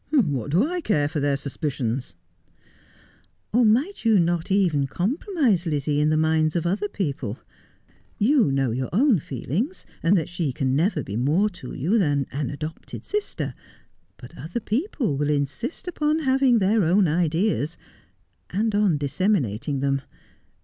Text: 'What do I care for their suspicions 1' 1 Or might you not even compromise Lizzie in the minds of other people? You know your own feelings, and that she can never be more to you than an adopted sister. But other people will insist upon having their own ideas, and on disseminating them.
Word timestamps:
'What 0.31 0.49
do 0.49 0.67
I 0.67 0.81
care 0.81 1.07
for 1.07 1.19
their 1.19 1.37
suspicions 1.37 2.15
1' 3.51 3.61
1 3.67 3.69
Or 3.69 3.71
might 3.71 4.03
you 4.03 4.17
not 4.19 4.49
even 4.51 4.87
compromise 4.87 5.67
Lizzie 5.67 5.99
in 6.01 6.09
the 6.09 6.17
minds 6.17 6.55
of 6.55 6.65
other 6.65 6.87
people? 6.89 7.37
You 8.17 8.51
know 8.51 8.71
your 8.71 8.89
own 8.91 9.19
feelings, 9.19 9.85
and 10.01 10.17
that 10.17 10.27
she 10.27 10.53
can 10.53 10.75
never 10.75 11.03
be 11.03 11.15
more 11.15 11.51
to 11.51 11.75
you 11.75 11.99
than 11.99 12.25
an 12.31 12.49
adopted 12.49 13.05
sister. 13.05 13.53
But 14.17 14.35
other 14.35 14.59
people 14.59 15.17
will 15.17 15.29
insist 15.29 15.87
upon 15.87 16.17
having 16.17 16.57
their 16.57 16.83
own 16.83 17.07
ideas, 17.07 17.77
and 18.49 18.73
on 18.73 18.97
disseminating 18.97 19.81
them. 19.81 20.01